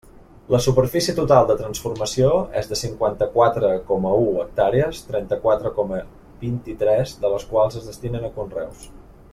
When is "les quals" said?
7.35-7.79